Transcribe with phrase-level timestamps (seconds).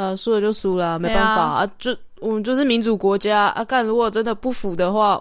[0.00, 3.62] 呃，输了就输了，没办法啊，就我们就是民主国家啊。
[3.62, 5.20] 干，如果真的不服的话，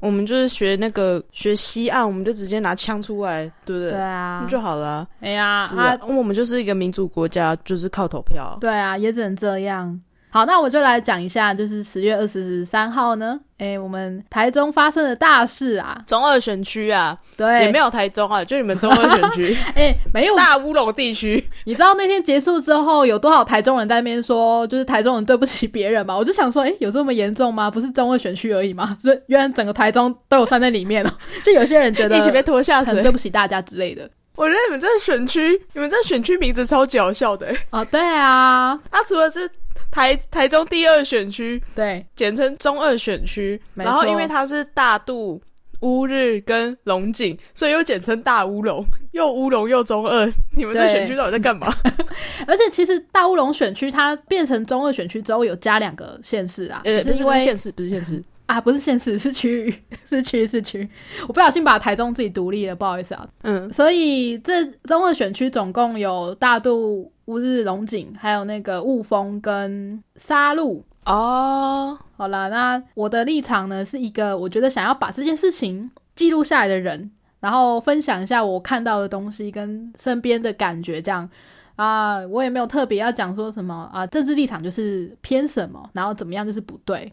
[0.00, 3.92] 我们就是学那个学西岸，我们就直接拿枪出来，对不对？
[3.92, 5.08] 对啊，就好了。
[5.20, 8.58] 哎呀，啊，我们就是一个民主国家，就是靠投票。
[8.60, 9.98] 对啊，也只能这样。
[10.30, 21.42] 好，那我就来讲一下，就是十月二十三号呢，哎，我们台中发生的大事啊，中二选区啊，对，也没有台中啊，就你们中二选区， 哎，没有大乌龙地区。
[21.64, 26.14] 你知道那天结束之后，有多少台中人在那边说，就是台中人对不起别人吗？
[26.18, 27.70] 我就想说，哎，有这么严重吗？
[27.70, 28.94] 不是中二选区而已吗？
[29.00, 31.18] 所以原来整个台中都有算在里面了。
[31.42, 34.08] 就有些人觉得一起被拖下水，对不起大家之类的。
[34.36, 37.52] 我觉得你们这选区，你们这选区名字超搞笑的。
[37.70, 39.50] 哦，对啊，那除了是。
[39.90, 43.60] 台台中第二选区，对，简称中二选区。
[43.74, 45.40] 然后因为它是大肚、
[45.80, 50.30] 乌日跟龙井，所以又简称大乌龙，又乌龙又中二。
[50.54, 51.72] 你们这选区到底在干嘛？
[52.46, 60.88] 而且其实大乌龙选区它变成中二选区之后，有加两个县市啊，呃，是因为县市不是县市啊，不是县市是区域，是区是区。
[61.26, 63.26] 我不小心把台中自己独立了，不好意思啊。
[63.42, 67.10] 嗯，所以这中二选区总共有大肚。
[67.28, 71.98] 乌日龙井，还有那个雾峰跟沙鹿哦。
[72.16, 81.28] 好啦，那我的立场呢，是一个我觉得想要把这件事情记录下来的人，然后分享一下我看到的东西跟身边的感觉，这样
[81.76, 87.12] 啊，我也没有特别要讲说什么啊，政治立场就是偏什么，然后怎么样就是不对。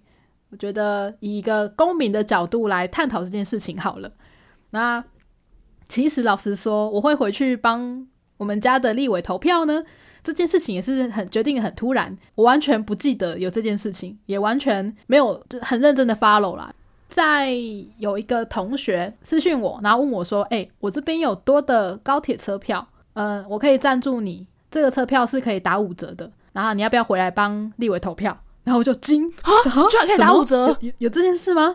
[0.49, 4.09] 我觉得以一个公民的角度来探讨这件事情好了。
[4.71, 5.03] 那
[5.89, 9.83] 其实老实说，我会回去帮我们家的立委投票呢。
[10.25, 16.73] 这件事情也是很决定很突然，我完全不记得有这件事情，也完全没有就很认真的 follow 啦。
[17.07, 17.51] 在
[17.99, 29.51] 有一个同学私讯我，然后问我说：“哎，我这边有多的高铁车票，嗯，我可以赞助你，这个车票是可以打五折的，然后你要不要回来帮立委投票？”然后我就惊啊，
[29.89, 31.73] 居然可以打五折，有有这件事吗？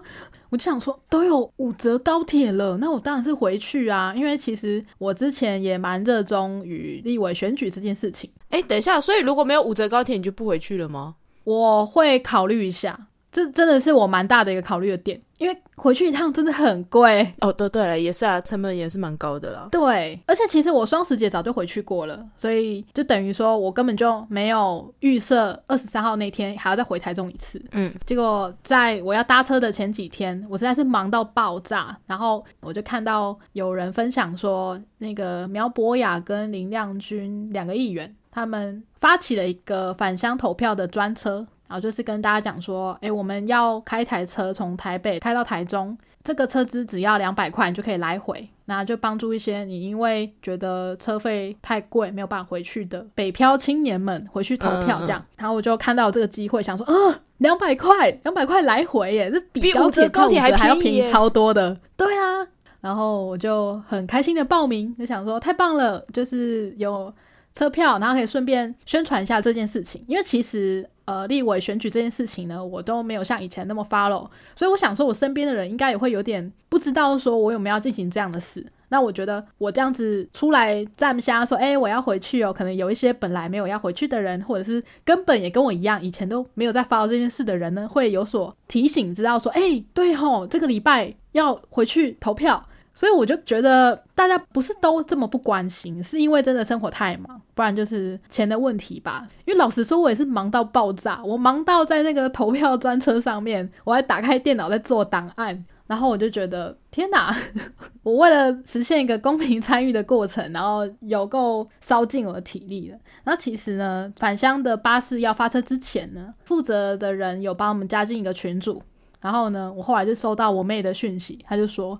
[0.50, 8.28] 我就想说，都有五折高铁了，那我当然是回去啊，因为其实我之前也蛮热衷于立委选举这件事情。
[8.48, 11.14] 哎，等一下，所以如果没有五折高铁，你就不回去了吗？
[11.44, 13.06] 我会考虑一下。
[13.32, 17.52] 这真的是我蛮大的一个考虑的点，因为回去一趟真的很贵哦。
[17.52, 19.68] 对对了，也是啊，成本也是蛮高的啦。
[19.70, 27.62] 对，而且其实我双十节早就回去过了，所以就等于说我根本就没有预设二十三号那天还要再回台中一次。
[27.72, 41.46] 嗯，结果在我要搭车的前几天，我实在是忙到爆炸，然后我就看到有人分享说，那个苗博雅跟林亮君两个议员，他们发起了一个返乡投票的专车。
[41.70, 55.24] 然后就是跟大家讲说，哎，我们要开台车从台北开到台中，这个车资只要两百块，你就可以来回，那就帮助一些你因为觉得车费太贵没有办法回去的北漂青年们回去投票这样。
[55.36, 61.76] 然后我就看到这个机会，想说，啊，两百块，两百块来回耶，这比高铁高铁还还要便宜超多的。
[61.96, 62.44] 对啊，
[62.80, 67.14] 然后我就很开心的报名，就想说太棒了，就是有
[67.54, 70.88] 车票，然后可以顺便宣传一下这件事情，因为其实。
[71.06, 78.64] 呃，立委选举这件事情呢，我都没有像以前那么 follow，所以我想说，我身边的人应该也会有点不知道，说我有没有要进行这样的事。
[78.90, 92.64] 那我觉得我这样子出来站下说，哎，我要回去哦，可能有一些本来没有要回去的人，或者是根本也跟我一样，以前都没有在 follow 这件事的人呢，会有所提醒，知道说，哎，对吼，这个礼拜要回去投票。
[93.00, 99.26] 所以我就觉得大家不是都这么不关心，是因为真的生活太忙，不然就是钱的问题吧。
[99.46, 107.34] 因为老实说，我也是忙到爆炸，我忙到在那个投票专车上面，我还打开电脑在做档案，然后我就觉得天哪，
[108.04, 112.98] 我为了实现一个公平参与的过程，然后有够烧尽我的体力了。
[113.24, 118.82] 然后其实呢，返乡的巴士要发车之前呢，负责的人有帮我们加进一个群组，
[119.22, 121.98] 然后呢，我后来就收到我妹的讯息，她就说。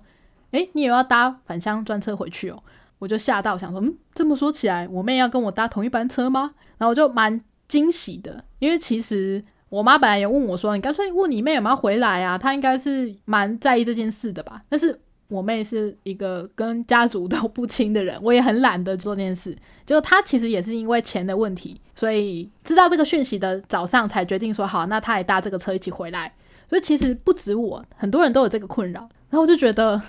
[0.51, 2.63] 哎，你也要搭返乡专车回去哦？
[2.99, 6.51] 我就吓到，想说，嗯，这么说起来，我妹要跟我搭同一班车吗？
[6.77, 12.37] 然后我就蛮惊喜的，因为其实我妈本来也问我说，你干脆问你妹有没有回来啊？
[12.37, 14.61] 她应该是蛮在意这件事的吧？
[14.69, 14.99] 但是
[15.29, 19.57] 我妹是一个跟家族都不亲的人，我也很懒得做这 件事。
[19.83, 26.31] 就她其实也是因为钱的问题，所以知道这个讯息的早上才决定说，好，那她也搭这个车一起回来。
[26.69, 29.01] 所以其实不止我，很多人都有这个困扰。
[29.31, 29.99] 然后我就觉得。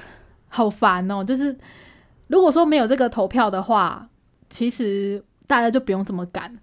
[0.54, 1.25] 好烦哦！
[1.25, 1.56] 就是
[2.26, 4.06] 如果说没有这个投票的话，
[4.50, 6.54] 其实大家就不用这么赶。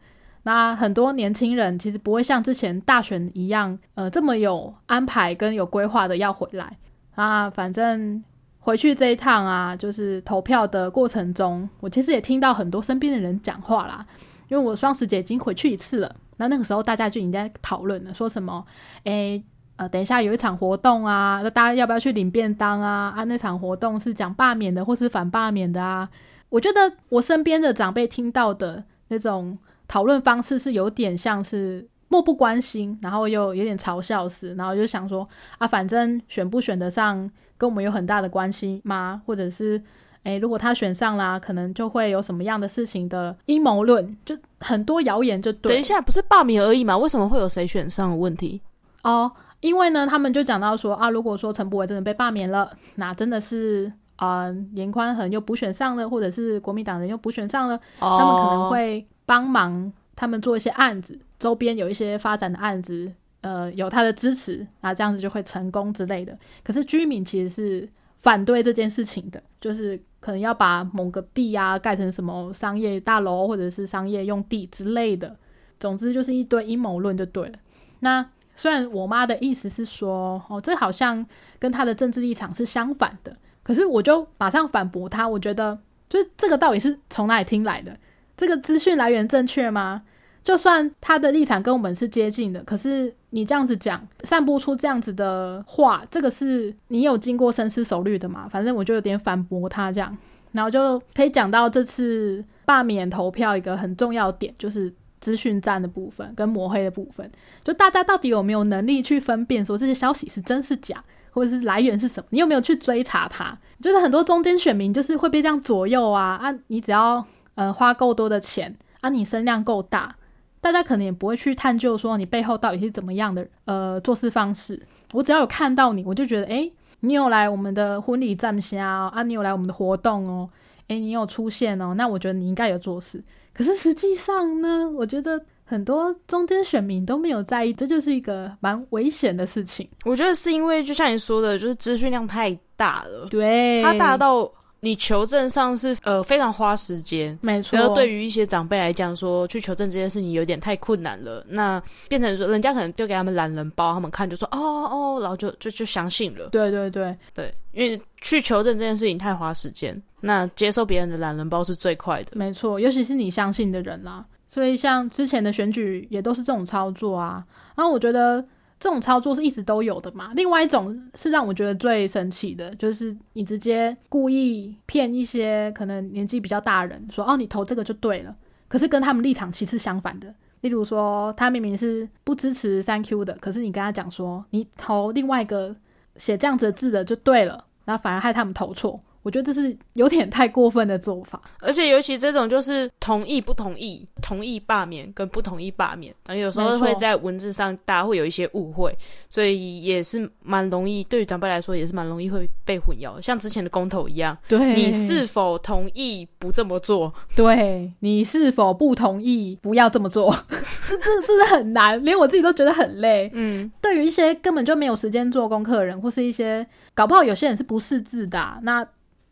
[0.43, 6.77] 那很多年轻人其实不会像之前大选一样，呃，这么有安排跟有规划的要回来
[7.15, 7.49] 啊。
[7.49, 8.23] 反正
[8.59, 14.05] 回去这一趟啊，就是投票的过程中，我其实也听到很多身边的人讲话啦。
[14.49, 18.63] 因为我双十节已经回去一次了，那那个时候大家就已经在讨论了，说什么，
[19.03, 19.43] 诶，
[19.79, 23.13] 呃，等一下有一场活动啊，那大家要不要去领便当啊？
[23.15, 26.09] 啊，那场活动是讲罢免的，或是反罢免的啊？
[26.49, 35.25] 我觉得我身边的长辈听到的那种讨论方式是有点像是漠不关心，然后又有点嘲笑式，然后就想说
[35.57, 39.21] 啊，反正选不选得上跟我们有很大的关系吗？
[39.25, 39.81] 或者是？
[40.23, 45.71] 诶，如果他选上啦，可能就会有什么样的事情的阴谋论，就很多谣言就对。
[45.71, 46.97] 等一下，不是罢免而已嘛？
[46.97, 48.61] 为什么会有谁选上的问题？
[49.03, 63.11] 哦，因为呢，他们就讲到说啊，如果说陈柏伟真的被罢免了，那真的是啊，严宽恒又补选上了，或者是国民党人又补选上了，他们可能会帮忙他们做一些案子，周边有一些发展的案子，
[63.41, 66.37] 呃，有他的支持啊，这样子就会成功之类的。
[66.63, 67.89] 可是居民其实是
[68.19, 69.99] 反对这件事情的，就是。
[70.21, 75.33] 可能要把某个地啊盖成什么商业大楼或者是商业用地之类的，
[75.79, 77.53] 总之就是一堆阴谋论就对了。
[78.01, 78.29] 那
[78.59, 81.25] 虽然我妈的意思是说，哦，这好像
[81.57, 83.33] 跟她的政治立场是相反的，
[83.63, 85.79] 可是我就马上反驳她，我觉得
[86.09, 87.97] 就是这个到底是从哪里听来的？
[88.35, 90.01] 这个资讯来源正确吗？
[90.43, 98.49] 就算他的立场跟我们是接近的，可是你这样子讲，散播出这样子的话，这个是你有经过深思熟虑的嘛？
[98.49, 100.17] 反正我就有点反驳他这样，
[100.51, 107.29] 然后就可以讲到这次罢免投票一个很重要点，就是资讯站的部分跟抹黑的部分，
[107.63, 112.27] 就大家到底有没有能力去分辨说这些消息是真是假，或者是来源是什么？
[112.31, 113.57] 你有没有去追查它？
[113.81, 116.53] 就是很多中间选民就是会被这样左右啊啊！
[116.67, 117.25] 你只要
[117.55, 120.15] 呃花够多的钱啊，你声量够大。
[120.61, 124.81] 大家可能也不会去探究说你背后到底是怎么样的呃做事方式。
[125.13, 126.69] 我只要有看到你，我就觉得哎，
[126.99, 130.49] 你有来我们的婚礼站下啊，你有来我们的活动哦，
[130.89, 133.23] 哎，你有出现哦，那我觉得你应该有做事。
[133.59, 139.85] 可是实际上呢，我觉得很多中间选民都没有在意，这就是一个蛮危险的事情。
[140.05, 144.49] 我觉得是因为就像你说的，就是资讯量太大了，对，它大到。
[144.81, 147.77] 你求证上是呃非常花时间，没错。
[147.77, 156.49] 然后对于一些长辈来讲，说去求证这件事情有点太困难了，那变成说人家可能丢给他们懒人包，他们看就说哦哦，然后就就就相信了。
[156.49, 162.31] 对对对对，因为去求证这件事情太花时间，那接受别人的懒人包是最快的。
[162.33, 164.25] 没错，尤其是你相信的人啦。
[164.47, 167.43] 所以像之前的选举也都是这种操作啊。
[167.75, 168.43] 然后我觉得。
[168.79, 170.31] 这种操作是一直都有的嘛？
[170.35, 178.33] 另外一种是让我觉得最神奇的，就是你直接故意骗一些可能年纪比较大人，说哦你投这个就对了，
[178.67, 180.33] 可是跟他们立场其实相反的。
[180.61, 185.75] 例如说他明明是不支持三 Q 的，可是你跟他讲说你投另外一个
[186.15, 189.01] 写这样子的字的就对了，然后反而害他们投错。
[189.21, 198.97] 我觉得这是有点太过分的做法，而且尤其这种就是同意不同意，同意罢免跟不同意罢免，然后有时候会在文字上大家会有一些误会，
[199.29, 207.13] 所以也是蛮容易，对于长辈来说也是蛮容易会被混淆，像之前的公投一样，对你是否同意不这么做？
[207.35, 210.33] 对你是否不同意不要这么做？
[210.49, 213.29] 这这是很难，连我自己都觉得很累。
[213.33, 218.87] 嗯，对于一些根本就没有时间做功课的人，或是一些搞不好有些人是不识字的，那。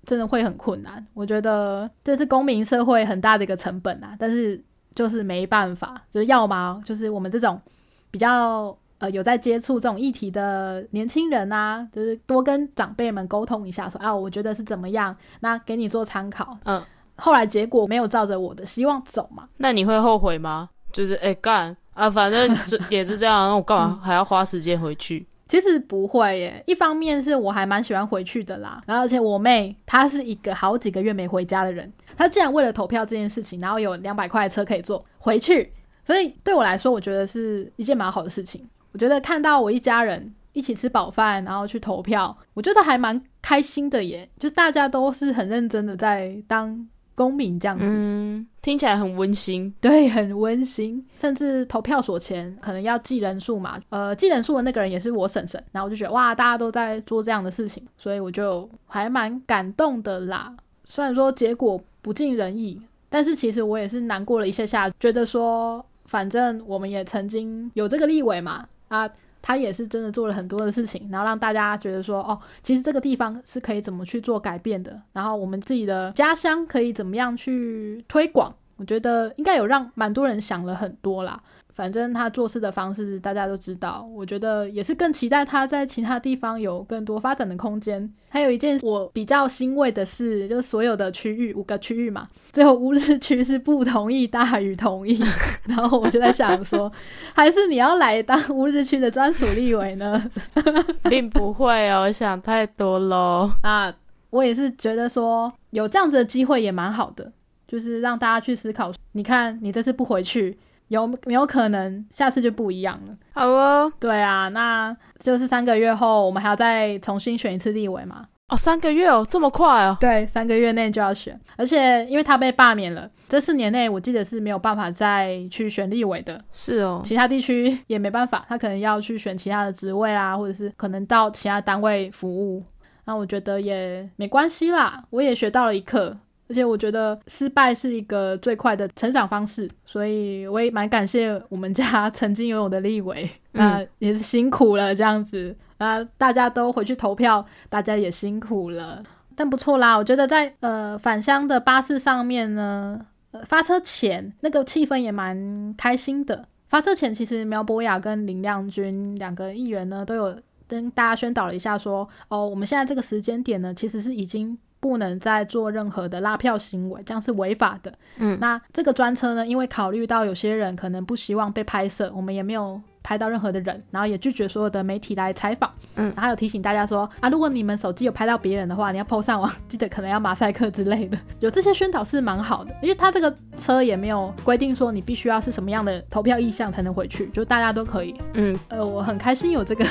[0.08, 4.16] 真的会很困难，我觉得这是公民社会很大的一个成本啊。
[4.18, 4.60] 但是
[4.96, 7.62] 就是没办法，就是要么就是我们这种
[8.10, 16.58] 比较呃有在接触这种议题的年轻人啊，就是多跟长辈们沟通一下，说啊，我觉得是怎么样，那给你做参考。
[16.64, 16.82] 嗯，
[17.18, 19.50] 后来结果没有照着我的希望走嘛？
[19.58, 20.70] 那你会后悔吗？
[20.94, 22.50] 就是哎干啊，反正
[22.90, 25.28] 也是这样，那我干嘛还要花时间回去？
[25.48, 35.72] 其实不会耶，一方面是我还蛮喜欢回去的啦，然后而且我妹她是一个好几个月没回家的人，她竟然为了投票这件事情，然后有两百块的车可以坐回去，
[36.06, 38.68] 所以对我来说，我觉得是一件蛮好的事情。
[38.92, 46.88] 我觉得看到我一家人一起吃饱饭，然后去投票，我觉得还蛮开心的耶，就大家都是很认真的在当。
[47.18, 51.04] 公民这样子，嗯，听起来很温馨，对，很温馨。
[51.16, 60.56] 甚至投票所前可能要记人数嘛，呃，记人数的那个人也是我婶婶，然后我就觉得哇，大家都在做这样的事情，所以我就还蛮感动的啦。
[60.86, 69.10] 虽然说结果不尽人意，但是其实我也是难过了一下下，觉得说反正我们也曾经有这个立委嘛，啊。
[69.48, 81.42] 他也是真的做了很多的事情，然后让大家觉得说，哦，其实这个地方是可以怎么去做改变的，然后我们自己的家乡可以怎么样去推广，我觉得应该有让蛮多人想了很多啦。
[81.78, 88.12] 反正他做事的方式大家都知道，我觉得也是更期待他在其他地方有更多发展的空间。
[88.30, 95.22] 还有一件我比较欣慰的是，就是所有的区域五个区域嘛，最后乌日区是不同意大于同意，
[95.70, 96.92] 然后我就在想说，
[97.36, 100.32] 还是你要来当乌日区的专属立委呢？
[101.08, 103.52] 并不会哦，想太多喽。
[103.62, 103.94] 啊，
[104.32, 107.32] 我也是觉得说有这样子的机会也蛮好的，
[107.68, 108.92] 就是让大家去思考。
[109.12, 110.58] 你看，你这次不回去。
[110.88, 113.14] 有没有可能下次就不一样了？
[113.34, 118.26] 好哦，对啊，那就是三个月后我们还要再重新选一次立委嘛？
[118.50, 119.98] 哦，三个月哦，这么快哦？
[120.00, 126.42] 对，三个月内就要选，而且因为他被罢免了，这四年内我记得是没有办法再去选立委的。
[126.54, 132.64] 是哦，其他地区也没办法，他可能要去选其他的职位啦，或者是可能到其他单位服务。
[133.04, 136.18] 那我觉得也没关系啦，我也学到了一课。
[136.50, 149.04] 而且我觉得失败是一个最快的成长方式，所以我也蛮感谢我们家 曾经拥有的立委，那也是辛苦了这样子，啊，大家都回去投票，大家也辛苦了，
[149.36, 152.98] 但不错啦，我觉得在呃返乡的巴士上面呢，
[153.32, 156.46] 呃发车前那个气氛也蛮开心的。
[156.70, 160.34] 发车前其实苗博雅跟林亮君两个议员呢都有
[160.68, 164.58] 跟大家宣导了一下，说哦，我们现在这个时间点呢，其实是已经。
[164.88, 167.92] 不能再做任何的拉票行为，这样是违法的。
[168.18, 169.46] 嗯，那这个专车呢？
[169.46, 172.82] 因为考虑到有些人可能不希望被拍摄，我们也没有。
[173.08, 175.72] 拍到任何的人，然后也拒绝所有的媒体来采访。
[175.96, 181.18] 嗯，然后有提醒大家说啊，如果你们手机有拍到别人的话，你要 PO 上网，记得可能要马赛克之类的。
[181.40, 188.14] 有这些宣导是蛮好的，因为他这个车也没有规定说你必须要是什么样的投票意向才能回去，就大家都可以。
[188.34, 189.86] 嗯，呃，我很开心有这个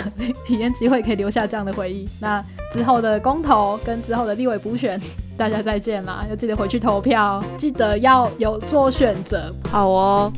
[0.44, 2.06] 体验机会，可以留下这样的回忆。
[2.20, 5.00] 那之后的公投跟之后的立委补选，
[5.38, 6.26] 大家再见啦！
[6.28, 9.50] 要记得回去投票，记得要有做选择。
[9.70, 10.32] 好哦，